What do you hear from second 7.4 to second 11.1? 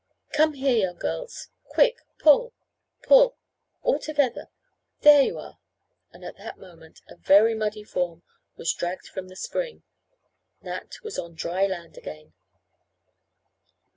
muddy form was dragged from the spring. Nat